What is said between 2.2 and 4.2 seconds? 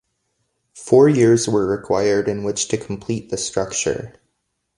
in which to complete the structure.